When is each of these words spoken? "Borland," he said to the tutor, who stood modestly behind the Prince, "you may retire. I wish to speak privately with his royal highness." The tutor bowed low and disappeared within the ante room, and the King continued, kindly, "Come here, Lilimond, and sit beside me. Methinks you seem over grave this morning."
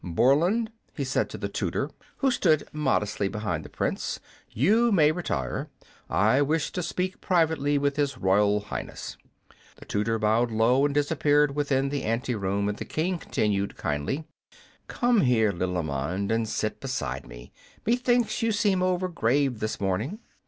"Borland," 0.03 0.71
he 0.95 1.03
said 1.03 1.29
to 1.29 1.37
the 1.37 1.47
tutor, 1.47 1.91
who 2.17 2.31
stood 2.31 2.67
modestly 2.73 3.27
behind 3.27 3.63
the 3.63 3.69
Prince, 3.69 4.19
"you 4.49 4.91
may 4.91 5.11
retire. 5.11 5.69
I 6.09 6.41
wish 6.41 6.71
to 6.71 6.81
speak 6.81 7.21
privately 7.21 7.77
with 7.77 7.97
his 7.97 8.17
royal 8.17 8.61
highness." 8.61 9.15
The 9.75 9.85
tutor 9.85 10.17
bowed 10.17 10.49
low 10.49 10.85
and 10.87 10.93
disappeared 10.95 11.55
within 11.55 11.89
the 11.89 12.01
ante 12.01 12.33
room, 12.33 12.67
and 12.67 12.79
the 12.79 12.83
King 12.83 13.19
continued, 13.19 13.77
kindly, 13.77 14.25
"Come 14.87 15.21
here, 15.21 15.51
Lilimond, 15.51 16.31
and 16.31 16.49
sit 16.49 16.79
beside 16.79 17.27
me. 17.27 17.51
Methinks 17.85 18.41
you 18.41 18.51
seem 18.51 18.81
over 18.81 19.07
grave 19.07 19.59
this 19.59 19.79
morning." 19.79 20.17